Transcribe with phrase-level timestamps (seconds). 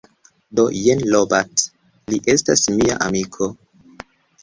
[0.59, 1.67] Do jen Robert,
[2.09, 3.55] li estas mia amiko